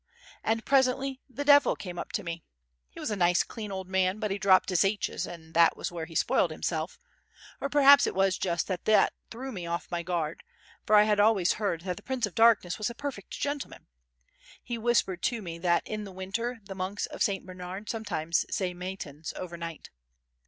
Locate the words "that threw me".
8.85-9.67